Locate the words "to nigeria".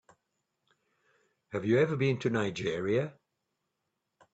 2.21-3.13